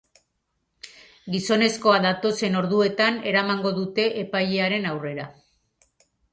[1.35, 5.31] Gizonezkoa datozen orduetan eramango dute epailearen aurrera.